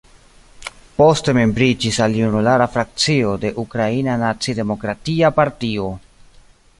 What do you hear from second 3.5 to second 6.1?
Ukraina Naci-Demokratia Partio.